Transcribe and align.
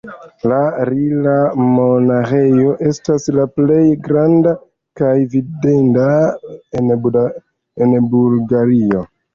La 0.51 0.59
Rila-monaĥejo 0.89 2.73
estas 2.93 3.29
la 3.41 3.47
plej 3.59 3.85
granda 4.09 4.57
kaj 5.03 5.13
vidinda 5.37 6.11
en 6.77 7.99
Bulgario. 8.15 9.11